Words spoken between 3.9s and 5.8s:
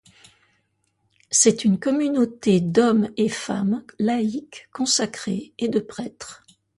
laïcs consacrés, et de